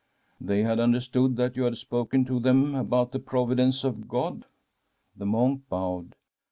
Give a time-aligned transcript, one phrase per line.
[0.25, 4.45] * They had understood that you had spoken to them about the providence of God?
[4.79, 6.15] * The monk bowed.